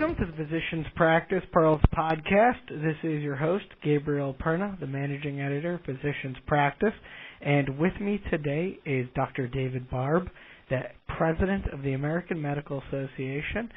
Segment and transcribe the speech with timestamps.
[0.00, 2.68] Welcome to the Physicians Practice Pearls podcast.
[2.70, 6.92] This is your host, Gabriel Perna, the managing editor of Physicians Practice.
[7.40, 9.48] And with me today is Dr.
[9.48, 10.28] David Barbe,
[10.70, 10.82] the
[11.16, 13.68] president of the American Medical Association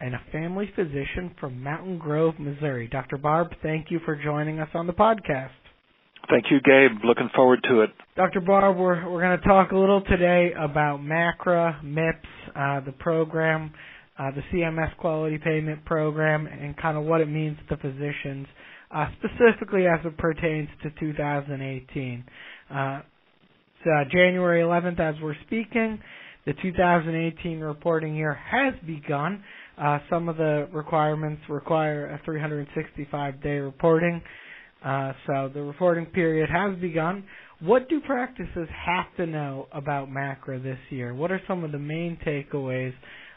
[0.00, 2.88] and a family physician from Mountain Grove, Missouri.
[2.88, 3.18] Dr.
[3.18, 5.50] Barbe, thank you for joining us on the podcast.
[6.30, 7.04] Thank you, Gabe.
[7.04, 7.90] Looking forward to it.
[8.16, 8.40] Dr.
[8.40, 13.74] Barbe, we're, we're going to talk a little today about MACRA, MIPS, uh, the program,
[14.18, 18.46] uh, the CMS quality payment program, and kind of what it means to physicians,
[18.90, 22.24] uh, specifically as it pertains to 2018.
[22.70, 23.00] Uh,
[23.84, 26.00] so January 11th, as we're speaking,
[26.46, 29.42] the 2018 reporting year has begun.
[29.76, 34.22] Uh, some of the requirements require a 365 day reporting.
[34.84, 37.24] Uh, so the reporting period has begun.
[37.60, 41.14] What do practices have to know about MACRA this year?
[41.14, 42.92] What are some of the main takeaways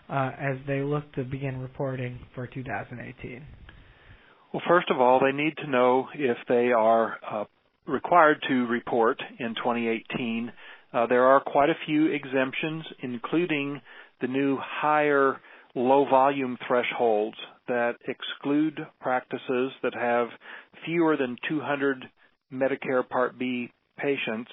[0.10, 3.44] uh, as they look to begin reporting for 2018?
[4.54, 7.44] Well, first of all, they need to know if they are uh,
[7.88, 10.52] required to report in 2018.
[10.92, 13.80] Uh, there are quite a few exemptions, including
[14.22, 15.38] the new higher
[15.76, 20.28] low volume thresholds that exclude practices that have
[20.86, 22.06] fewer than 200
[22.52, 24.50] Medicare Part B patients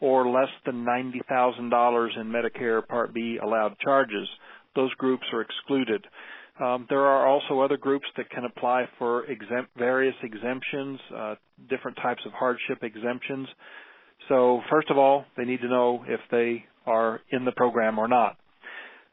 [0.00, 4.28] or less than $90,000 in Medicare Part B allowed charges.
[4.74, 6.06] Those groups are excluded.
[6.60, 11.34] Um, there are also other groups that can apply for exempt, various exemptions, uh,
[11.68, 13.48] different types of hardship exemptions.
[14.28, 18.08] So, first of all, they need to know if they are in the program or
[18.08, 18.36] not.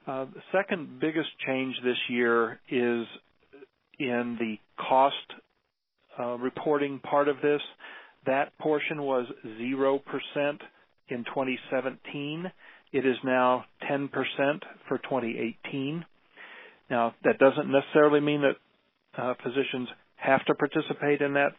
[0.05, 3.05] Uh, the second biggest change this year is
[3.99, 5.15] in the cost
[6.19, 7.61] uh, reporting part of this.
[8.25, 9.99] That portion was 0%
[11.09, 12.51] in 2017.
[12.91, 14.09] It is now 10%
[14.87, 16.05] for 2018.
[16.89, 21.51] Now, that doesn't necessarily mean that uh, physicians have to participate in that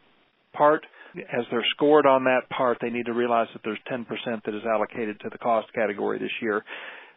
[0.52, 0.84] part.
[1.16, 4.06] As they're scored on that part, they need to realize that there's 10%
[4.44, 6.64] that is allocated to the cost category this year.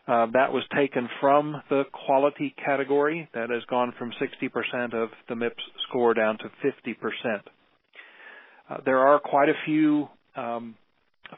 [0.07, 3.29] Uh, that was taken from the quality category.
[3.33, 6.95] That has gone from 60% of the MIPS score down to 50%.
[8.69, 10.75] Uh, there are quite a few um,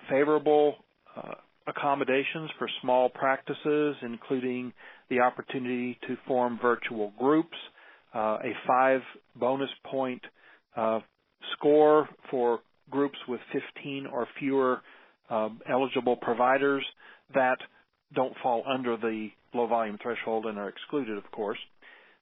[0.09, 0.75] favorable
[1.15, 1.33] uh,
[1.67, 4.73] accommodations for small practices, including
[5.09, 7.57] the opportunity to form virtual groups,
[8.13, 9.01] uh, a five
[9.35, 10.21] bonus point
[10.75, 10.99] uh,
[11.53, 12.59] score for
[12.89, 13.39] groups with
[13.75, 14.81] 15 or fewer
[15.29, 16.85] um, eligible providers
[17.33, 17.57] that
[18.13, 21.57] don't fall under the low volume threshold and are excluded, of course.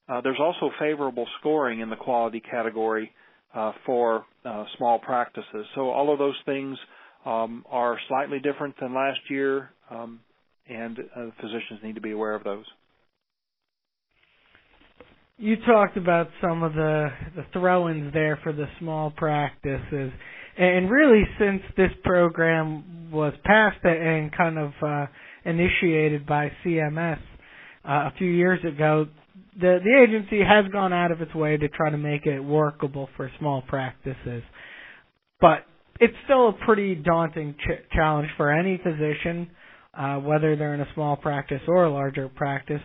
[0.08, 3.12] Uh, there's also favorable scoring in the quality category
[3.54, 5.66] uh, for uh, small practices.
[5.74, 6.78] So all of those things
[7.24, 10.20] um, are slightly different than last year, um,
[10.68, 12.64] and uh, physicians need to be aware of those.
[15.38, 20.12] You talked about some of the the throw-ins there for the small practices,
[20.56, 25.06] and really since this program was passed and kind of uh,
[25.44, 27.18] initiated by CMS
[27.84, 29.06] uh, a few years ago,
[29.58, 33.08] the the agency has gone out of its way to try to make it workable
[33.16, 34.42] for small practices,
[35.40, 35.64] but
[36.02, 39.48] it's still a pretty daunting ch- challenge for any physician,
[39.94, 42.80] uh, whether they're in a small practice or a larger practice.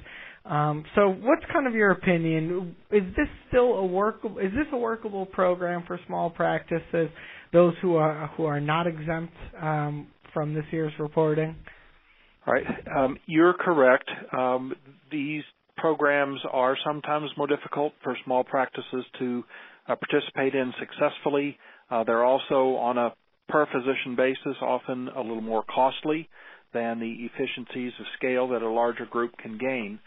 [0.45, 2.75] Um, so, what's kind of your opinion?
[2.91, 4.37] Is this still a workable?
[4.37, 7.09] Is this a workable program for small practices?
[7.51, 11.55] Those who are who are not exempt um, from this year's reporting.
[12.45, 14.09] All right, um, you're correct.
[14.31, 14.73] Um,
[15.11, 15.43] these
[15.75, 19.43] programs are sometimes more difficult for small practices to
[19.87, 21.57] uh, participate in successfully.
[21.89, 23.13] Uh, they're also on a
[23.49, 26.29] per physician basis often a little more costly
[26.73, 29.99] than the efficiencies of scale that a larger group can gain.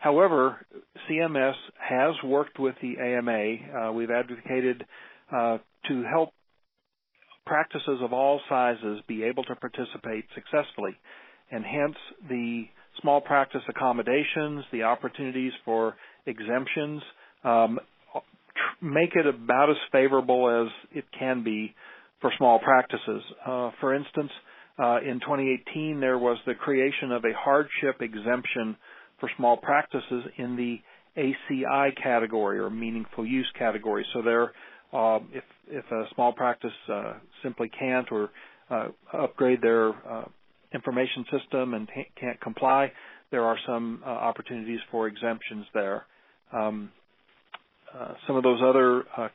[0.00, 0.66] However,
[1.08, 3.88] CMS has worked with the AMA.
[3.88, 4.84] Uh, we've advocated
[5.32, 5.58] uh,
[5.88, 6.30] to help
[7.46, 10.96] practices of all sizes be able to participate successfully
[11.50, 11.96] and hence
[12.28, 12.64] the
[13.00, 15.96] small practice accommodations, the opportunities for
[16.26, 17.02] exemptions,
[17.44, 17.78] um,
[18.80, 21.74] make it about as favorable as it can be
[22.20, 23.22] for small practices.
[23.46, 24.30] Uh, for instance,
[24.82, 28.76] uh, in 2018, there was the creation of a hardship exemption
[29.18, 30.78] for small practices in the
[31.16, 34.06] ACI category or meaningful use category.
[34.14, 34.52] So there,
[34.92, 38.30] uh, if if a small practice uh, simply can't or
[38.70, 40.24] uh, upgrade their uh,
[40.72, 41.88] information system and
[42.18, 42.90] can't comply,
[43.30, 46.06] there are some uh, opportunities for exemptions there.
[46.52, 46.90] Um,
[48.26, 49.28] some of those other uh,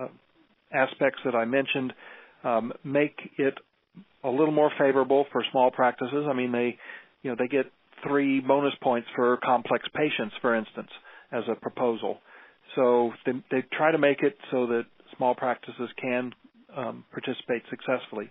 [0.00, 0.08] uh,
[0.72, 1.92] aspects that I mentioned
[2.44, 3.54] um, make it
[4.24, 6.26] a little more favorable for small practices.
[6.28, 6.76] I mean, they,
[7.22, 7.66] you know, they get
[8.06, 10.88] three bonus points for complex patients, for instance,
[11.32, 12.18] as a proposal.
[12.76, 14.84] so they, they try to make it so that
[15.16, 16.32] small practices can
[16.76, 18.30] um, participate successfully.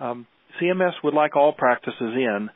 [0.00, 0.26] Um,
[0.60, 2.48] CMS would like all practices in.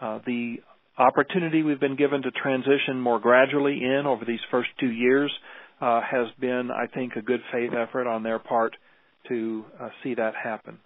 [0.00, 0.56] Uh, the
[0.98, 5.32] opportunity we've been given to transition more gradually in over these first two years
[5.80, 8.76] uh, has been, I think, a good faith effort on their part
[9.28, 10.78] to uh, see that happen.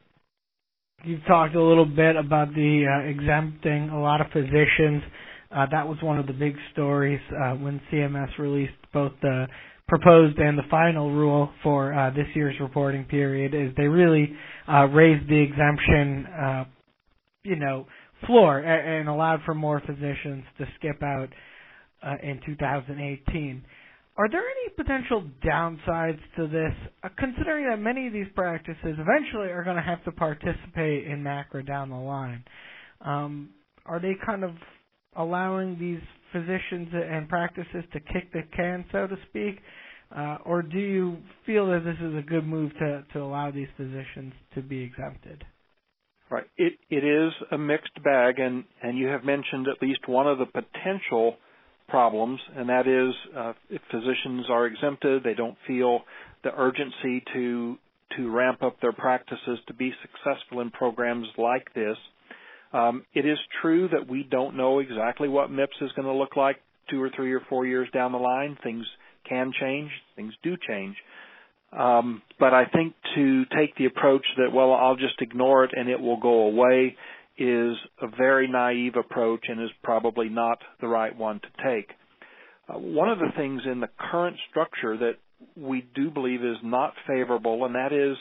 [1.02, 5.02] You've talked a little bit about the uh, exempting a lot of physicians.
[5.54, 9.46] Uh, that was one of the big stories uh, when CMS released both the
[9.86, 13.54] proposed and the final rule for uh, this year's reporting period.
[13.54, 14.32] Is they really
[14.66, 16.64] uh, raised the exemption, uh,
[17.42, 17.86] you know,
[18.26, 21.28] floor and, and, allowed for more physicians to skip out
[22.22, 23.62] in 2018.
[24.16, 26.72] Are there any potential downsides to this,
[27.02, 31.22] uh, considering that many of these practices eventually are going to have to participate in
[31.22, 32.44] MACRA down the line?
[33.00, 33.50] Um,
[33.86, 34.52] are they kind of
[35.16, 36.00] allowing these
[36.32, 39.58] physicians and practices to kick the can, so to speak?
[40.14, 43.68] Uh, or do you feel that this is a good move to, to allow these
[43.76, 45.44] physicians to be exempted?
[46.30, 46.46] Right.
[46.56, 50.38] It it is a mixed bag, and and you have mentioned at least one of
[50.38, 51.36] the potential
[51.88, 56.00] problems, and that is uh, if physicians are exempted, they don't feel
[56.42, 57.78] the urgency to
[58.16, 61.96] to ramp up their practices to be successful in programs like this.
[62.72, 66.36] Um, it is true that we don't know exactly what MIPS is going to look
[66.36, 66.56] like
[66.90, 68.56] two or three or four years down the line.
[68.62, 68.84] Things
[69.28, 70.96] can change, things do change.
[71.76, 75.88] Um, but I think to take the approach that, well, I'll just ignore it and
[75.88, 76.96] it will go away
[77.36, 81.90] is a very naive approach and is probably not the right one to take.
[82.68, 85.14] Uh, one of the things in the current structure that
[85.56, 88.16] we do believe is not favorable, and that is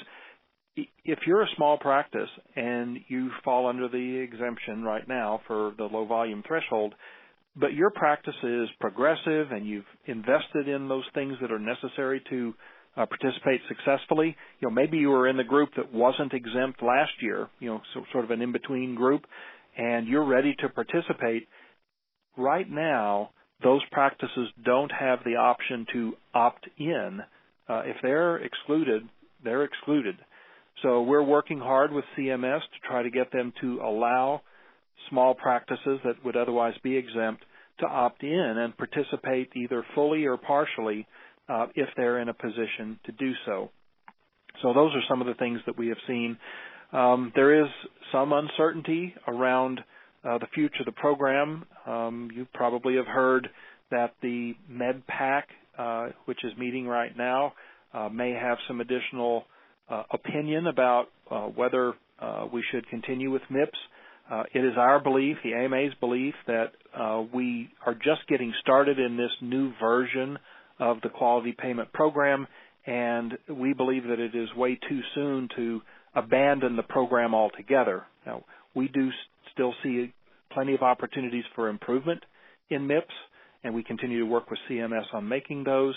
[1.05, 5.83] if you're a small practice and you fall under the exemption right now for the
[5.83, 6.95] low volume threshold,
[7.55, 12.53] but your practice is progressive and you've invested in those things that are necessary to
[12.95, 14.35] uh, participate successfully.
[14.59, 17.81] You know, maybe you were in the group that wasn't exempt last year, you know,
[17.93, 19.25] so, sort of an in-between group,
[19.77, 21.47] and you're ready to participate.
[22.37, 23.31] Right now,
[23.63, 27.21] those practices don't have the option to opt in.
[27.67, 29.03] Uh, if they're excluded,
[29.43, 30.15] they're excluded.
[30.81, 34.41] So we're working hard with CMS to try to get them to allow
[35.09, 37.43] small practices that would otherwise be exempt
[37.79, 41.07] to opt in and participate either fully or partially
[41.49, 43.69] uh, if they're in a position to do so.
[44.61, 46.37] So those are some of the things that we have seen.
[46.91, 47.69] Um, there is
[48.11, 49.81] some uncertainty around
[50.23, 51.65] uh, the future of the program.
[51.85, 53.49] Um, you probably have heard
[53.91, 55.43] that the MedPAC,
[55.77, 57.53] uh, which is meeting right now,
[57.93, 59.43] uh, may have some additional
[59.89, 61.93] uh, opinion about uh, whether
[62.53, 63.77] we should continue with MIPS.
[64.53, 66.71] it is our belief, the AMA's belief, that
[67.33, 70.37] we are just getting started in this new version
[70.79, 72.47] of the quality payment program,
[72.85, 75.81] and we believe that it is way too soon to
[76.15, 78.03] abandon the program altogether.
[78.25, 78.43] Now,
[78.75, 79.09] we do
[79.53, 80.13] still see
[80.51, 82.23] plenty of opportunities for improvement
[82.69, 83.13] in MIPS,
[83.63, 85.95] and we continue to work with CMS on making those.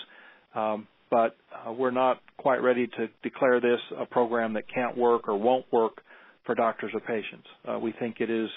[0.54, 5.28] Um, but uh, we're not quite ready to declare this a program that can't work
[5.28, 6.02] or won't work
[6.44, 7.46] for doctors or patients.
[7.68, 8.48] Uh, we think it is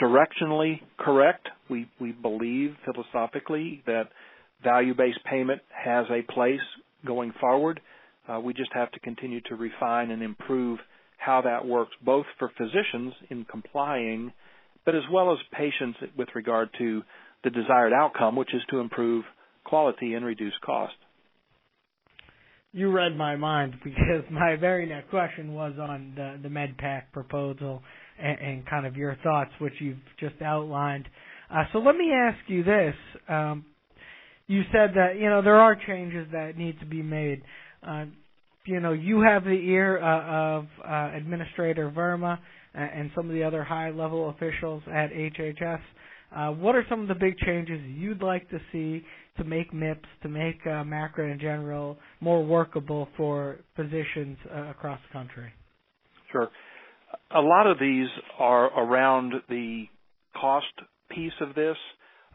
[0.00, 1.48] directionally correct.
[1.70, 4.08] We we believe philosophically that
[4.62, 6.60] value-based payment has a place
[7.06, 7.80] going forward.
[8.28, 10.78] Uh, we just have to continue to refine and improve
[11.16, 14.32] how that works, both for physicians in complying,
[14.84, 17.02] but as well as patients with regard to
[17.44, 19.24] the desired outcome, which is to improve
[19.64, 20.94] quality and reduce cost.
[22.72, 27.82] You read my mind because my very next question was on the, the MedPAC proposal
[28.20, 31.08] and, and kind of your thoughts, which you've just outlined.
[31.50, 32.94] Uh, so let me ask you this.
[33.28, 33.64] Um,
[34.48, 37.42] you said that you know there are changes that need to be made.
[37.86, 38.06] Uh,
[38.64, 42.38] you know, you have the ear uh, of uh, Administrator Verma
[42.74, 45.80] and some of the other high-level officials at HHS.
[46.34, 49.02] Uh, what are some of the big changes you'd like to see
[49.38, 55.00] to make MIPS, to make uh, MACRA in general more workable for physicians uh, across
[55.08, 55.50] the country?
[56.30, 56.48] Sure.
[57.34, 59.84] A lot of these are around the
[60.38, 60.66] cost
[61.10, 61.76] piece of this.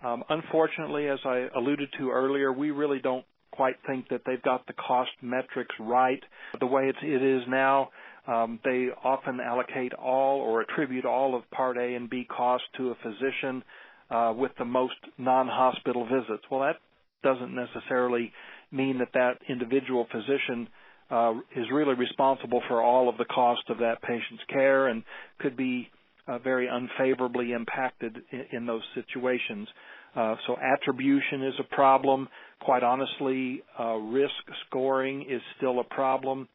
[0.04, 4.66] Um, unfortunately, as I alluded to earlier, we really don't quite think that they've got
[4.68, 6.22] the cost metrics right.
[6.60, 7.90] The way it's, it is now,
[8.28, 12.90] um, they often allocate all or attribute all of Part A and B costs to
[12.90, 13.64] a physician
[14.10, 16.44] uh, with the most non-hospital visits.
[16.50, 16.78] Well, that
[17.24, 18.32] doesn't necessarily
[18.72, 20.68] mean that that individual physician
[21.10, 25.04] uh, is really responsible for all of the cost of that patient's care and
[25.40, 25.90] could be
[26.28, 29.68] uh, very unfavorably impacted in, in those situations.
[30.16, 32.28] Uh, so attribution is a problem.
[32.62, 34.34] Quite honestly, uh, risk
[34.68, 36.48] scoring is still a problem.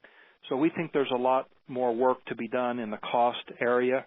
[0.49, 4.07] So we think there's a lot more work to be done in the cost area.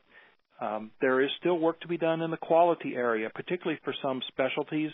[0.59, 4.21] Um, there is still work to be done in the quality area, particularly for some
[4.27, 4.91] specialties.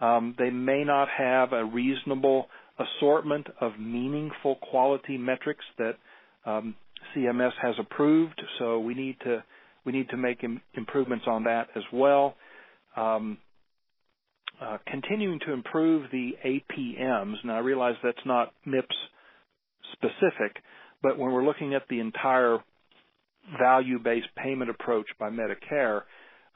[0.00, 2.46] Um, they may not have a reasonable
[2.78, 5.96] assortment of meaningful quality metrics that
[6.46, 6.74] um,
[7.14, 8.40] CMS has approved.
[8.58, 9.44] So we need to
[9.84, 12.34] we need to make Im- improvements on that as well.
[12.96, 13.38] Um,
[14.60, 17.36] uh, continuing to improve the APMs.
[17.44, 18.94] Now I realize that's not MIPS
[19.92, 20.56] specific,
[21.02, 22.58] but when we're looking at the entire
[23.58, 26.02] value-based payment approach by Medicare,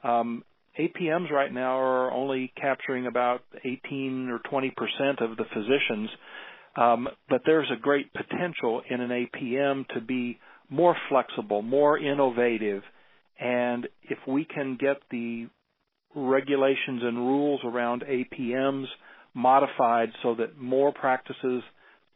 [0.03, 0.43] um,
[0.79, 6.09] APMs right now are only capturing about 18 or 20 percent of the physicians,
[6.77, 10.37] um, but there's a great potential in an APM to be
[10.69, 12.83] more flexible, more innovative,
[13.39, 15.47] and if we can get the
[16.15, 18.85] regulations and rules around APMs
[19.33, 21.61] modified so that more practices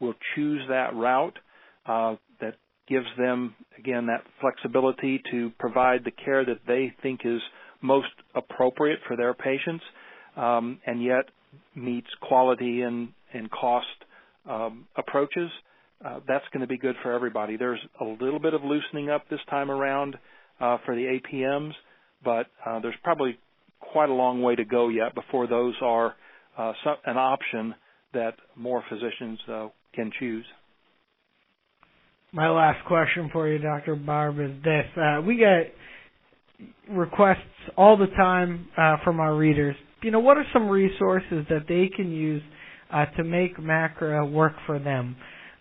[0.00, 1.38] will choose that route,
[1.86, 2.54] uh, that
[2.88, 7.40] gives them again that flexibility to provide the care that they think is
[7.82, 9.84] most appropriate for their patients,
[10.36, 11.24] um, and yet
[11.74, 13.86] meets quality and, and cost
[14.48, 15.50] um, approaches,
[16.04, 17.56] uh, that's going to be good for everybody.
[17.56, 20.16] There's a little bit of loosening up this time around
[20.84, 21.72] for the APMs,
[22.22, 23.38] but uh, there's probably
[23.80, 26.14] quite a long way to go yet before those are
[26.56, 26.72] uh,
[27.06, 27.74] an option
[28.12, 30.44] that more physicians uh, can choose.
[32.32, 33.96] My last question for you, Dr.
[33.96, 35.74] Barbe, is this: uh, we get
[36.88, 37.38] requests
[37.76, 39.74] all the time uh, from our readers.
[40.02, 42.42] You know, what are some resources that they can use
[42.92, 45.16] uh, to make MACRA work for them?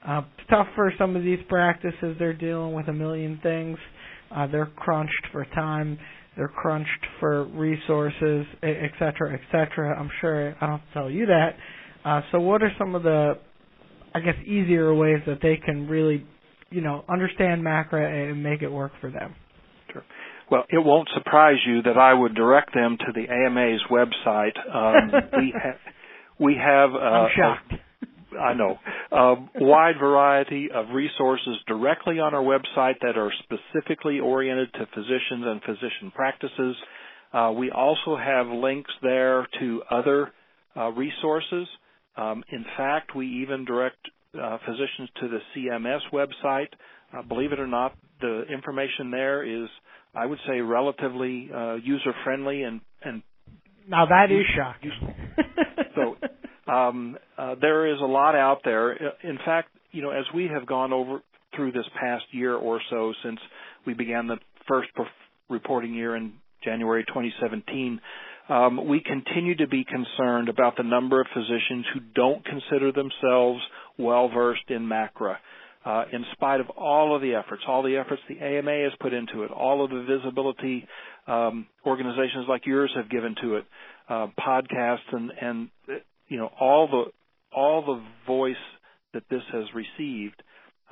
[0.08, 2.16] Uh, it's tough for some of these practices.
[2.20, 3.78] They're dealing with a million things.
[4.36, 5.98] Uh, they're crunched for time.
[6.38, 10.00] They're crunched for resources, et cetera, et cetera.
[10.00, 11.56] I'm sure I don't have to tell you that.
[12.06, 13.34] Uh, so, what are some of the,
[14.16, 16.26] I guess, easier ways that they can really,
[16.70, 19.36] you know, understand MACRA and make it work for them?
[19.92, 20.04] Sure.
[20.50, 24.58] Well, it won't surprise you that I would direct them to the AMA's website.
[24.74, 25.76] Um, we have
[26.40, 27.74] we have uh, I'm shocked.
[27.74, 27.89] A,
[28.38, 28.78] I know
[29.12, 35.46] a wide variety of resources directly on our website that are specifically oriented to physicians
[35.46, 36.76] and physician practices.
[37.34, 40.32] Uh, we also have links there to other
[40.76, 41.68] uh, resources.
[42.18, 43.98] Um, in fact, we even direct
[44.40, 46.68] uh, physicians to the CMS website.
[47.18, 49.70] Uh, believe it or not, the information there is
[50.16, 53.22] I would say relatively uh, user friendly and and
[53.88, 54.92] now that is shocking.
[56.70, 58.94] um, uh, there is a lot out there.
[59.24, 61.22] In fact, you know, as we have gone over
[61.56, 63.40] through this past year or so since
[63.86, 64.90] we began the first
[65.50, 66.34] reporting year in
[66.64, 68.00] January 2017,
[68.50, 73.62] um, we continue to be concerned about the number of physicians who don't consider themselves
[73.98, 75.38] well versed in MACRA
[75.86, 79.14] uh, in spite of all of the efforts, all the efforts the AMA has put
[79.14, 80.88] into it, all of the visibility
[81.28, 83.66] um, organizations like yours have given to it,
[84.10, 85.70] uh, podcasts and and
[86.30, 87.06] you know all the
[87.56, 88.56] all the voice
[89.14, 90.42] that this has received,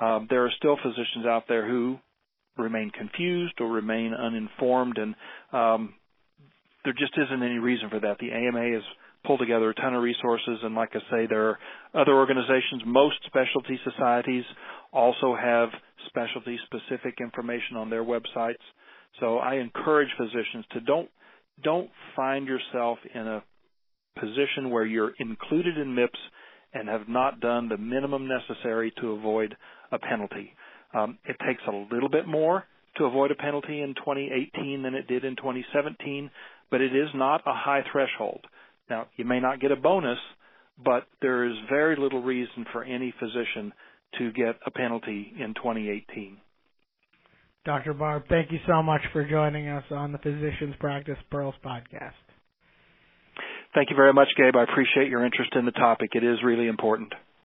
[0.00, 1.98] um, there are still physicians out there who
[2.56, 5.14] remain confused or remain uninformed, and
[5.52, 5.94] um,
[6.84, 8.18] there just isn't any reason for that.
[8.18, 8.82] The AMA has
[9.24, 10.58] pulled together a ton of resources.
[10.62, 11.58] And like I say, there are
[11.94, 12.82] other organizations.
[12.86, 14.44] Most specialty societies
[14.92, 15.68] also have
[16.06, 18.64] specialty specific information on their websites.
[19.20, 21.08] So I encourage physicians to don't
[21.62, 23.42] don't find yourself in a
[24.18, 26.18] position where you're included in MIPS
[26.74, 29.56] and have not done the minimum necessary to avoid
[29.92, 30.52] a penalty.
[30.94, 32.64] Um, it takes a little bit more
[32.96, 36.30] to avoid a penalty in 2018 than it did in 2017,
[36.70, 38.44] but it is not a high threshold.
[38.90, 40.18] Now, you may not get a bonus,
[40.82, 43.72] but there is very little reason for any physician
[44.18, 46.38] to get a penalty in 2018.
[47.64, 47.92] Dr.
[47.92, 52.12] Barbe, thank you so much for joining us on the Physicians Practice Pearls podcast.
[53.74, 54.56] Thank you very much, Gabe.
[54.56, 56.10] I appreciate your interest in the topic.
[56.14, 57.12] It is really important.